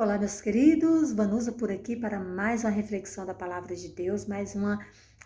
[0.00, 4.54] Olá, meus queridos, Vanusa por aqui para mais uma reflexão da palavra de Deus, mais
[4.54, 4.78] uma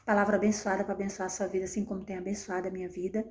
[0.04, 3.24] palavra abençoada para abençoar a sua vida, assim como tem abençoado a minha vida.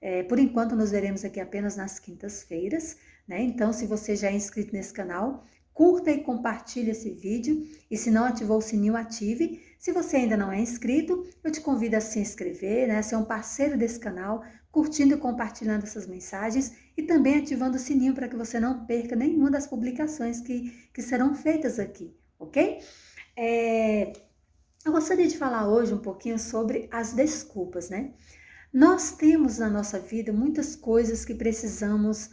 [0.00, 2.96] É, por enquanto, nos veremos aqui apenas nas quintas-feiras,
[3.26, 3.42] né?
[3.42, 5.44] Então, se você já é inscrito nesse canal,
[5.74, 7.66] curta e compartilhe esse vídeo.
[7.90, 9.60] E se não ativou o sininho, ative.
[9.80, 13.02] Se você ainda não é inscrito, eu te convido a se inscrever, né?
[13.02, 14.44] Ser um parceiro desse canal,
[14.76, 19.16] curtindo e compartilhando essas mensagens e também ativando o sininho para que você não perca
[19.16, 22.80] nenhuma das publicações que, que serão feitas aqui, ok?
[23.34, 24.12] É,
[24.84, 28.12] eu gostaria de falar hoje um pouquinho sobre as desculpas, né?
[28.70, 32.28] Nós temos na nossa vida muitas coisas que precisamos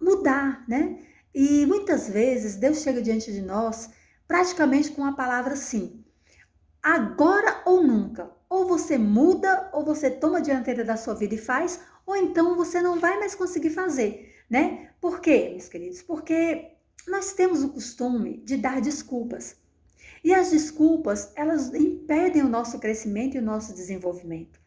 [0.00, 0.96] mudar, né?
[1.34, 3.90] E muitas vezes Deus chega diante de nós
[4.28, 6.04] praticamente com a palavra sim.
[6.80, 8.30] Agora ou nunca.
[8.70, 12.80] Você muda, ou você toma a dianteira da sua vida e faz, ou então você
[12.80, 14.90] não vai mais conseguir fazer, né?
[15.00, 16.02] Por quê, meus queridos?
[16.02, 16.76] Porque
[17.08, 19.56] nós temos o costume de dar desculpas.
[20.22, 24.60] E as desculpas, elas impedem o nosso crescimento e o nosso desenvolvimento.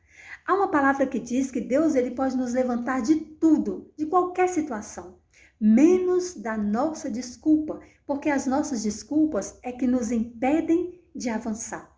[0.45, 4.49] Há uma palavra que diz que Deus ele pode nos levantar de tudo, de qualquer
[4.49, 5.17] situação,
[5.58, 11.92] menos da nossa desculpa, porque as nossas desculpas é que nos impedem de avançar.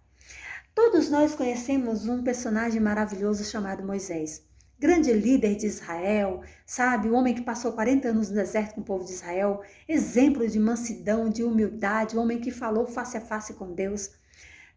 [0.76, 4.44] Todos nós conhecemos um personagem maravilhoso chamado Moisés.
[4.78, 7.08] Grande líder de Israel, sabe?
[7.08, 10.60] O homem que passou 40 anos no deserto com o povo de Israel, exemplo de
[10.60, 14.12] mansidão, de humildade, o homem que falou face a face com Deus.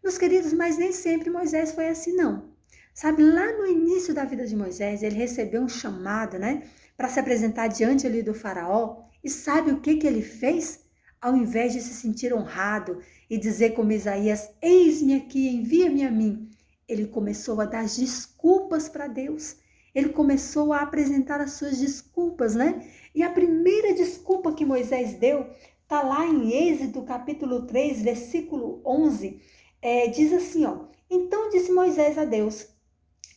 [0.01, 2.49] Meus queridos, mas nem sempre Moisés foi assim, não.
[2.93, 6.63] Sabe, lá no início da vida de Moisés, ele recebeu um chamado, né,
[6.95, 9.03] para se apresentar diante ali do faraó.
[9.21, 10.79] E sabe o que que ele fez?
[11.21, 16.49] Ao invés de se sentir honrado e dizer como Isaías: Eis-me aqui, envia-me a mim.
[16.87, 19.57] Ele começou a dar desculpas para Deus.
[19.93, 22.87] Ele começou a apresentar as suas desculpas, né?
[23.13, 25.47] E a primeira desculpa que Moisés deu
[25.83, 29.41] está lá em Êxodo capítulo 3, versículo 11.
[29.81, 32.67] É, diz assim: ó, Então disse Moisés a Deus: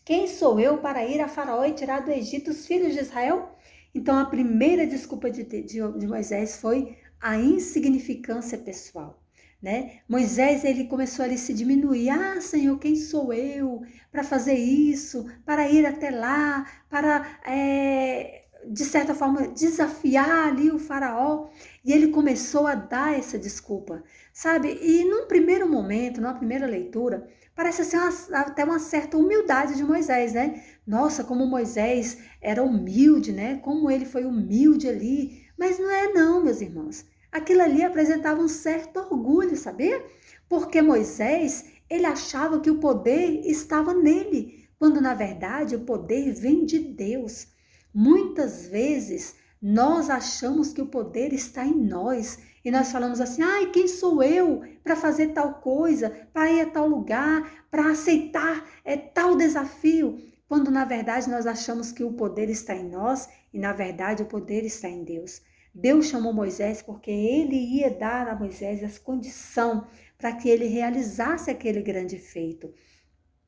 [0.05, 3.51] Quem sou eu para ir a Faraó e tirar do Egito os filhos de Israel?
[3.95, 9.23] Então a primeira desculpa de, de, de Moisés foi a insignificância pessoal
[9.63, 10.01] né?
[10.09, 12.11] Moisés ele começou a se diminuir.
[12.11, 18.85] Ah, Senhor, quem sou eu para fazer isso, para ir até lá, para é, de
[18.85, 21.49] certa forma desafiar ali o faraó?
[21.85, 24.79] E ele começou a dar essa desculpa, sabe?
[24.83, 29.85] E num primeiro momento, numa primeira leitura, parece ser uma, até uma certa humildade de
[29.85, 30.61] Moisés, né?
[30.85, 33.61] Nossa, como Moisés era humilde, né?
[33.63, 35.41] Como ele foi humilde ali.
[35.57, 40.05] Mas não é não, meus irmãos aquilo ali apresentava um certo orgulho, sabia?
[40.49, 46.65] Porque Moisés, ele achava que o poder estava nele, quando na verdade o poder vem
[46.67, 47.49] de Deus.
[47.95, 53.71] Muitas vezes nós achamos que o poder está em nós e nós falamos assim: ai,
[53.71, 58.97] quem sou eu para fazer tal coisa, para ir a tal lugar, para aceitar é,
[58.97, 60.19] tal desafio?
[60.49, 64.27] Quando na verdade nós achamos que o poder está em nós e na verdade o
[64.27, 65.41] poder está em Deus.
[65.75, 69.87] Deus chamou Moisés porque ele ia dar a Moisés as condição
[70.19, 72.73] para que ele realizasse aquele grande feito.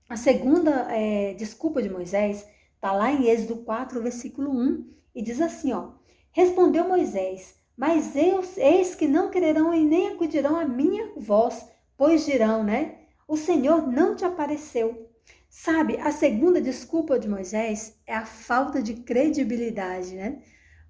[0.09, 5.41] A segunda é, desculpa de Moisés está lá em Êxodo 4, versículo 1, e diz
[5.41, 5.93] assim: ó,
[6.33, 11.65] Respondeu Moisés, mas eu, eis que não quererão e nem acudirão a minha voz,
[11.97, 12.97] pois dirão, né?
[13.29, 15.11] O Senhor não te apareceu.
[15.49, 20.43] Sabe, a segunda desculpa de Moisés é a falta de credibilidade, né?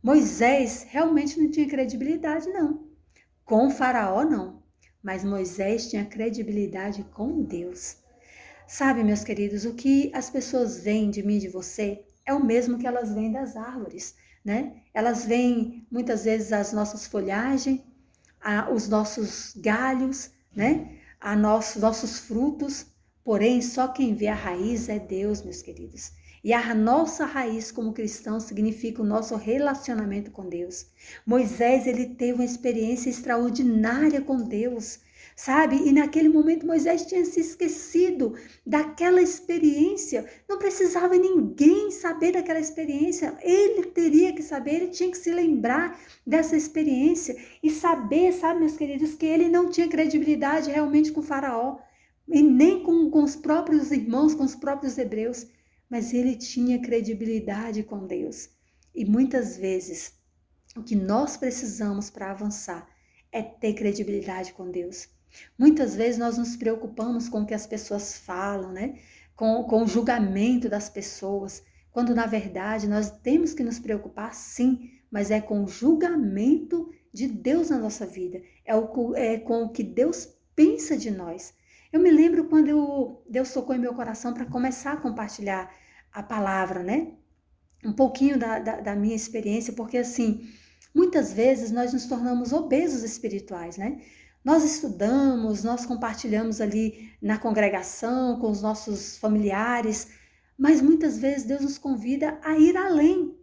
[0.04, 2.86] Moisés realmente não tinha credibilidade, não.
[3.42, 4.62] Com Faraó, não.
[5.02, 7.96] Mas Moisés tinha credibilidade com Deus.
[8.68, 12.76] Sabe, meus queridos, o que as pessoas veem de mim de você é o mesmo
[12.76, 14.14] que elas veem das árvores,
[14.44, 14.82] né?
[14.92, 17.80] Elas veem muitas vezes as nossas folhagens,
[18.74, 20.98] os nossos galhos, né?
[21.18, 22.93] A nosso, nossos frutos,
[23.24, 26.12] porém só quem vê a raiz é Deus, meus queridos.
[26.44, 30.86] E a nossa raiz como cristão significa o nosso relacionamento com Deus.
[31.24, 34.98] Moisés, ele teve uma experiência extraordinária com Deus,
[35.34, 35.76] sabe?
[35.88, 38.34] E naquele momento Moisés tinha se esquecido
[38.66, 40.26] daquela experiência.
[40.46, 43.34] Não precisava ninguém saber daquela experiência.
[43.40, 48.76] Ele teria que saber, ele tinha que se lembrar dessa experiência e saber, sabe, meus
[48.76, 51.78] queridos, que ele não tinha credibilidade realmente com o Faraó
[52.28, 55.46] e nem com, com os próprios irmãos, com os próprios hebreus
[55.88, 58.50] mas ele tinha credibilidade com Deus.
[58.92, 60.14] E muitas vezes
[60.76, 62.88] o que nós precisamos para avançar
[63.30, 65.08] é ter credibilidade com Deus.
[65.58, 68.98] Muitas vezes nós nos preocupamos com o que as pessoas falam, né?
[69.36, 71.62] Com, com o julgamento das pessoas,
[71.92, 77.28] quando na verdade nós temos que nos preocupar sim, mas é com o julgamento de
[77.28, 81.54] Deus na nossa vida, é, o, é com o que Deus pensa de nós.
[81.94, 85.72] Eu me lembro quando eu, Deus tocou em meu coração para começar a compartilhar
[86.12, 87.12] a palavra, né?
[87.84, 90.44] Um pouquinho da, da, da minha experiência, porque assim,
[90.92, 94.02] muitas vezes nós nos tornamos obesos espirituais, né?
[94.44, 100.08] Nós estudamos, nós compartilhamos ali na congregação com os nossos familiares,
[100.58, 103.38] mas muitas vezes Deus nos convida a ir além.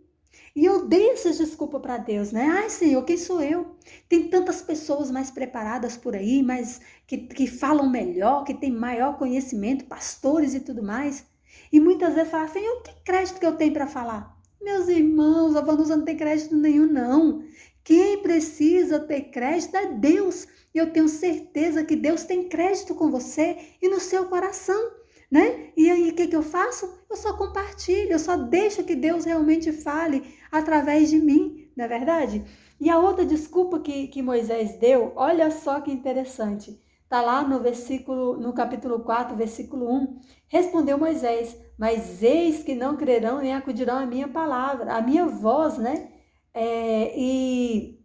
[0.56, 2.46] E eu dei essa desculpa para Deus, né?
[2.46, 3.76] Ai, Senhor, quem sou eu?
[4.10, 9.18] Tem tantas pessoas mais preparadas por aí, mas que, que falam melhor, que têm maior
[9.18, 11.26] conhecimento, pastores e tudo mais.
[11.72, 14.38] E muitas vezes falam, Senhor, que crédito que eu tenho para falar?
[14.62, 17.44] Meus irmãos, a Vanusa não tem crédito nenhum, não.
[17.84, 20.48] Quem precisa ter crédito é Deus.
[20.74, 24.92] E eu tenho certeza que Deus tem crédito com você e no seu coração,
[25.32, 25.72] né?
[25.78, 26.92] E aí o que, que eu faço?
[27.10, 31.88] Eu só compartilho, eu só deixo que Deus realmente fale através de mim, não é
[31.88, 32.44] verdade?
[32.80, 36.82] E a outra desculpa que, que Moisés deu, olha só que interessante.
[37.04, 40.20] Está lá no versículo, no capítulo 4, versículo 1.
[40.48, 45.78] Respondeu Moisés: Mas eis que não crerão nem acudirão à minha palavra, à minha voz,
[45.78, 46.10] né?
[46.54, 48.02] É, e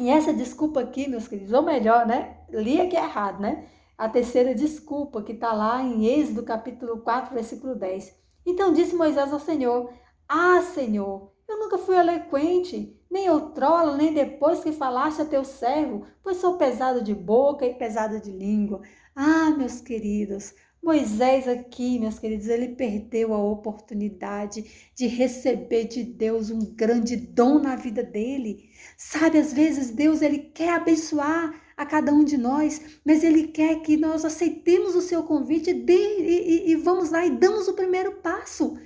[0.00, 2.38] e essa desculpa aqui, meus queridos, ou melhor, né?
[2.48, 3.66] Li aqui errado, né?
[4.00, 8.16] A terceira desculpa que está lá em Êxodo capítulo 4, versículo 10.
[8.46, 9.92] Então disse Moisés ao Senhor:
[10.26, 16.06] Ah, Senhor, eu nunca fui eloquente, nem outrora, nem depois que falaste a teu servo,
[16.22, 18.80] pois sou pesado de boca e pesado de língua.
[19.14, 24.64] Ah, meus queridos, Moisés aqui, meus queridos, ele perdeu a oportunidade
[24.94, 28.70] de receber de Deus um grande dom na vida dele.
[28.96, 33.80] Sabe, às vezes Deus ele quer abençoar a cada um de nós, mas ele quer
[33.80, 38.16] que nós aceitemos o seu convite e, e, e vamos lá e damos o primeiro
[38.16, 38.78] passo.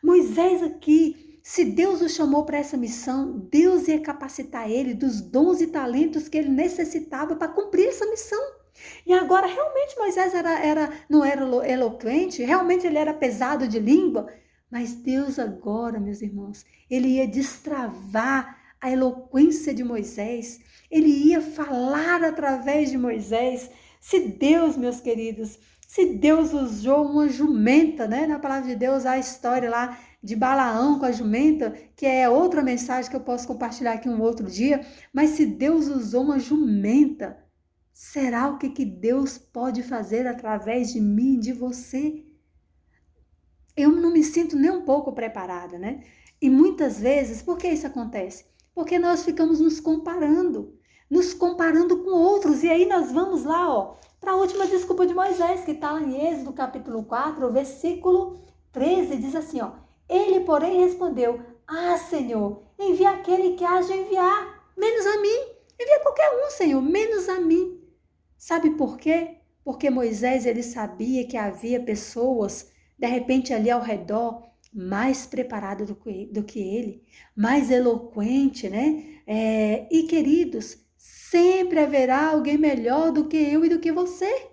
[0.00, 5.60] Moisés aqui, se Deus o chamou para essa missão, Deus ia capacitar ele dos dons
[5.60, 8.40] e talentos que ele necessitava para cumprir essa missão.
[9.04, 14.32] E agora, realmente, Moisés era, era, não era eloquente, realmente ele era pesado de língua,
[14.70, 20.58] mas Deus agora, meus irmãos, ele ia destravar a eloquência de Moisés,
[20.90, 23.70] ele ia falar através de Moisés.
[24.00, 28.26] Se Deus, meus queridos, se Deus usou uma jumenta, né?
[28.26, 32.62] Na palavra de Deus, a história lá de Balaão com a jumenta, que é outra
[32.62, 37.46] mensagem que eu posso compartilhar aqui um outro dia, mas se Deus usou uma jumenta
[37.98, 42.26] Será o que, que Deus pode fazer através de mim, de você?
[43.74, 46.04] Eu não me sinto nem um pouco preparada, né?
[46.38, 48.44] E muitas vezes, por que isso acontece?
[48.76, 50.78] Porque nós ficamos nos comparando,
[51.08, 52.62] nos comparando com outros.
[52.62, 56.28] E aí nós vamos lá, ó, para a última desculpa de Moisés, que está em
[56.28, 58.38] Êxodo capítulo 4, versículo
[58.72, 59.70] 13, diz assim, ó.
[60.06, 65.56] Ele, porém, respondeu: Ah, Senhor, envia aquele que haja enviar, menos a mim.
[65.80, 67.80] Envia qualquer um, Senhor, menos a mim.
[68.36, 69.38] Sabe por quê?
[69.64, 74.42] Porque Moisés ele sabia que havia pessoas, de repente ali ao redor,
[74.74, 77.02] mais preparadas do que, do que ele,
[77.34, 79.20] mais eloquente, né?
[79.26, 84.50] É, e queridos, sempre haverá alguém melhor do que eu e do que você.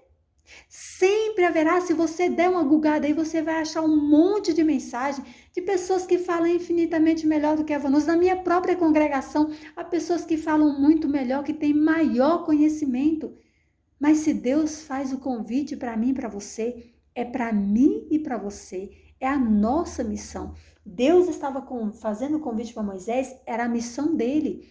[0.70, 5.24] Sempre haverá, se você der uma gugada aí, você vai achar um monte de mensagem
[5.54, 8.08] de pessoas que falam infinitamente melhor do que Vanusa.
[8.08, 13.36] Na minha própria congregação, há pessoas que falam muito melhor, que têm maior conhecimento.
[14.00, 18.20] Mas se Deus faz o convite para mim e para você, é para mim e
[18.20, 18.92] para você.
[19.24, 20.54] É a nossa missão.
[20.86, 24.70] Deus estava com, fazendo o convite para Moisés, era a missão dele.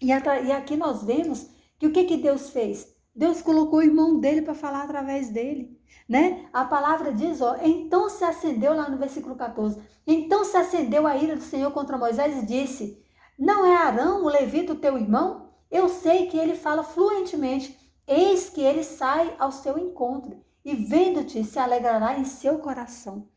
[0.00, 1.46] E, e, aqui nós vemos
[1.78, 2.88] que o que, que Deus fez?
[3.14, 5.78] Deus colocou o irmão dele para falar através dele.
[6.08, 6.48] Né?
[6.54, 9.78] A palavra diz, ó, então se acendeu lá no versículo 14.
[10.06, 13.04] Então se acendeu a ira do Senhor contra Moisés e disse:
[13.38, 15.50] Não é Arão, o levita, o teu irmão?
[15.70, 21.44] Eu sei que ele fala fluentemente Eis que ele sai ao seu encontro e, vendo-te,
[21.44, 23.28] se alegrará em seu coração.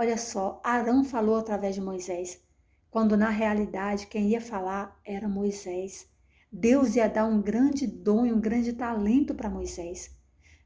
[0.00, 2.42] Olha só, Arão falou através de Moisés,
[2.90, 6.08] quando na realidade quem ia falar era Moisés.
[6.50, 10.18] Deus ia dar um grande dom e um grande talento para Moisés.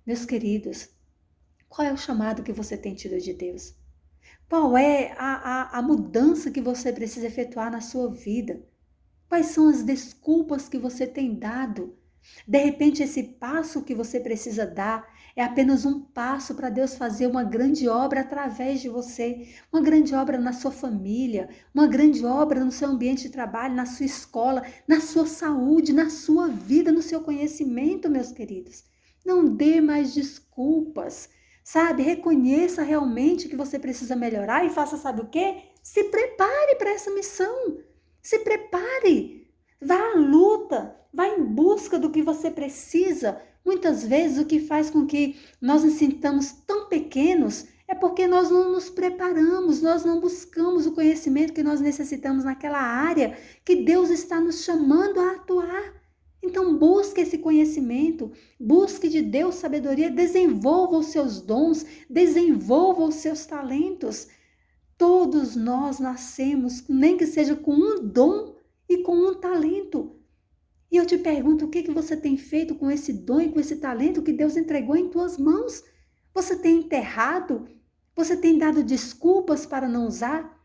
[0.07, 0.89] Meus queridos,
[1.69, 3.75] qual é o chamado que você tem tido de Deus?
[4.49, 8.65] Qual é a, a, a mudança que você precisa efetuar na sua vida?
[9.29, 11.99] Quais são as desculpas que você tem dado?
[12.47, 17.27] De repente, esse passo que você precisa dar é apenas um passo para Deus fazer
[17.27, 22.65] uma grande obra através de você, uma grande obra na sua família, uma grande obra
[22.65, 27.03] no seu ambiente de trabalho, na sua escola, na sua saúde, na sua vida, no
[27.03, 28.85] seu conhecimento, meus queridos.
[29.25, 31.29] Não dê mais desculpas,
[31.65, 32.03] sabe?
[32.03, 35.57] Reconheça realmente que você precisa melhorar e faça, sabe o quê?
[35.83, 37.79] Se prepare para essa missão.
[38.23, 39.44] Se prepare.
[39.81, 43.41] Vá à luta, Vá em busca do que você precisa.
[43.65, 48.51] Muitas vezes o que faz com que nós nos sintamos tão pequenos é porque nós
[48.51, 54.11] não nos preparamos, nós não buscamos o conhecimento que nós necessitamos naquela área que Deus
[54.11, 56.03] está nos chamando a atuar.
[56.43, 63.47] Então, busque esse conhecimento, busque de Deus sabedoria, desenvolva os seus dons, desenvolva os seus
[63.47, 64.27] talentos.
[64.99, 68.54] Todos nós nascemos, nem que seja com um dom
[68.89, 70.21] e com um talento.
[70.91, 73.59] E eu te pergunto, o que, que você tem feito com esse dom e com
[73.59, 75.83] esse talento que Deus entregou em tuas mãos?
[76.33, 77.69] Você tem enterrado?
[78.15, 80.63] Você tem dado desculpas para não usar?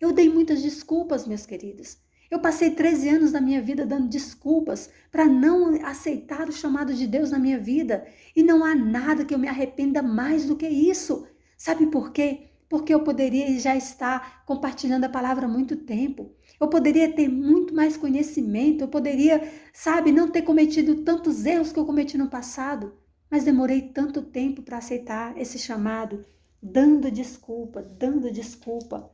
[0.00, 1.98] Eu dei muitas desculpas, meus queridos.
[2.30, 7.06] Eu passei 13 anos da minha vida dando desculpas para não aceitar o chamado de
[7.06, 8.06] Deus na minha vida.
[8.36, 11.26] E não há nada que eu me arrependa mais do que isso.
[11.56, 12.49] Sabe por quê?
[12.70, 16.32] Porque eu poderia já estar compartilhando a palavra há muito tempo.
[16.60, 18.84] Eu poderia ter muito mais conhecimento.
[18.84, 19.42] Eu poderia,
[19.74, 22.96] sabe, não ter cometido tantos erros que eu cometi no passado.
[23.28, 26.24] Mas demorei tanto tempo para aceitar esse chamado,
[26.62, 29.10] dando desculpa, dando desculpa.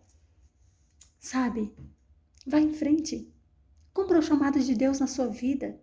[1.19, 1.75] Sabe?
[2.47, 3.35] Vá em frente.
[3.91, 5.81] Cumpra o chamado de Deus na sua vida.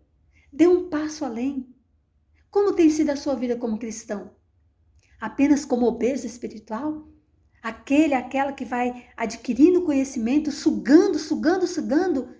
[0.51, 1.75] Dê um passo além.
[2.51, 4.35] Como tem sido a sua vida como cristão?
[5.19, 7.11] Apenas como obeso espiritual?
[7.63, 12.35] Aquele, aquela que vai adquirindo conhecimento, sugando, sugando, sugando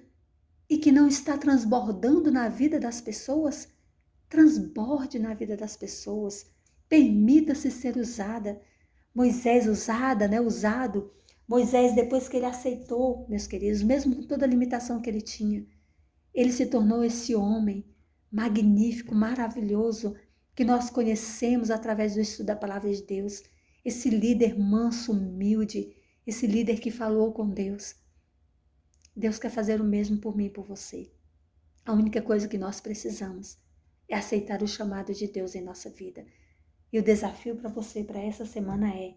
[0.70, 3.70] e que não está transbordando na vida das pessoas?
[4.30, 6.46] Transborde na vida das pessoas.
[6.90, 8.62] Permita-se ser usada.
[9.16, 11.10] Moisés usada, né, usado
[11.48, 15.66] Moisés, depois que ele aceitou, meus queridos, mesmo com toda a limitação que ele tinha,
[16.34, 17.86] ele se tornou esse homem
[18.32, 20.16] magnífico, maravilhoso,
[20.56, 23.44] que nós conhecemos através do estudo da palavra de Deus.
[23.84, 27.96] Esse líder manso, humilde, esse líder que falou com Deus.
[29.16, 31.12] Deus quer fazer o mesmo por mim e por você.
[31.86, 33.58] A única coisa que nós precisamos
[34.08, 36.26] é aceitar o chamado de Deus em nossa vida.
[36.92, 39.16] E o desafio para você para essa semana é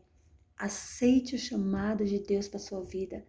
[0.58, 3.26] Aceite o chamado de Deus para sua vida.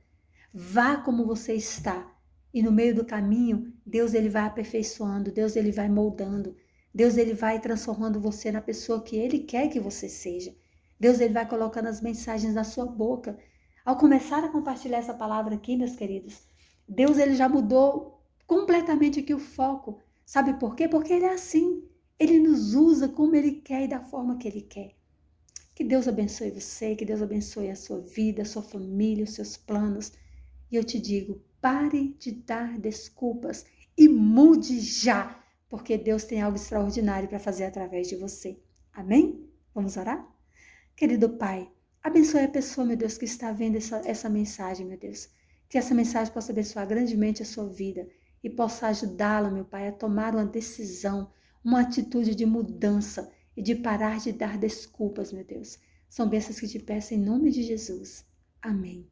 [0.54, 2.10] Vá como você está.
[2.54, 6.56] E no meio do caminho, Deus ele vai aperfeiçoando, Deus ele vai moldando,
[6.94, 10.56] Deus ele vai transformando você na pessoa que ele quer que você seja.
[11.00, 13.38] Deus ele vai colocando as mensagens na sua boca.
[13.86, 16.42] Ao começar a compartilhar essa palavra aqui, meus queridos,
[16.88, 20.00] Deus ele já mudou completamente aqui o foco.
[20.26, 20.88] Sabe por quê?
[20.88, 21.84] Porque ele é assim.
[22.20, 24.96] Ele nos usa como ele quer e da forma que ele quer.
[25.76, 29.56] Que Deus abençoe você, que Deus abençoe a sua vida, a sua família, os seus
[29.56, 30.12] planos.
[30.72, 35.40] E eu te digo, pare de dar desculpas e mude já,
[35.70, 38.60] porque Deus tem algo extraordinário para fazer através de você.
[38.92, 39.48] Amém?
[39.74, 40.37] Vamos orar?
[40.98, 45.30] Querido Pai, abençoe a pessoa, meu Deus, que está vendo essa, essa mensagem, meu Deus.
[45.70, 48.10] Que essa mensagem possa abençoar grandemente a sua vida
[48.44, 51.32] e possa ajudá-la, meu Pai, a tomar uma decisão,
[51.64, 55.78] uma atitude de mudança e de parar de dar desculpas, meu Deus.
[56.10, 58.26] São bênçãos que te peço em nome de Jesus.
[58.60, 59.08] Amém.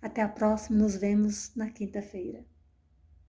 [0.00, 2.46] Até a próxima, nos vemos na quinta-feira.